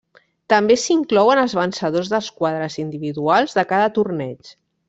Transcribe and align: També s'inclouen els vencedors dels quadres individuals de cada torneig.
També 0.53 0.77
s'inclouen 0.83 1.41
els 1.43 1.53
vencedors 1.59 2.11
dels 2.15 2.31
quadres 2.41 2.81
individuals 2.87 3.57
de 3.59 3.69
cada 3.75 3.97
torneig. 4.01 4.55